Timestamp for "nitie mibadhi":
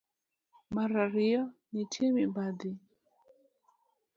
1.71-2.71